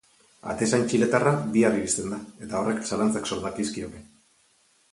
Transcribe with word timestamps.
Atezain 0.53 0.85
txiletarra 0.93 1.33
bihar 1.57 1.77
iristen 1.81 2.15
da 2.15 2.19
eta 2.47 2.63
horrek 2.63 2.81
zalantzak 2.93 3.31
sor 3.33 3.45
dakizkioke. 3.47 4.03